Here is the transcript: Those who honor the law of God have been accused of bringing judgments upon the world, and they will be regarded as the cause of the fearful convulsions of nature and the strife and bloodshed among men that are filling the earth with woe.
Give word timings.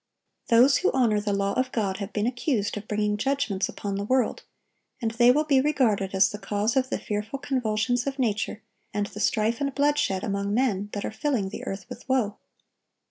Those 0.47 0.77
who 0.77 0.91
honor 0.93 1.21
the 1.21 1.31
law 1.31 1.53
of 1.53 1.71
God 1.71 1.97
have 1.97 2.11
been 2.11 2.25
accused 2.25 2.75
of 2.75 2.87
bringing 2.87 3.17
judgments 3.17 3.69
upon 3.69 3.97
the 3.97 4.03
world, 4.03 4.41
and 4.99 5.11
they 5.11 5.29
will 5.29 5.43
be 5.43 5.61
regarded 5.61 6.15
as 6.15 6.31
the 6.31 6.39
cause 6.39 6.75
of 6.75 6.89
the 6.89 6.97
fearful 6.97 7.37
convulsions 7.37 8.07
of 8.07 8.17
nature 8.17 8.63
and 8.95 9.05
the 9.05 9.19
strife 9.19 9.61
and 9.61 9.75
bloodshed 9.75 10.23
among 10.23 10.55
men 10.55 10.89
that 10.93 11.05
are 11.05 11.11
filling 11.11 11.49
the 11.49 11.63
earth 11.65 11.85
with 11.87 12.09
woe. 12.09 12.37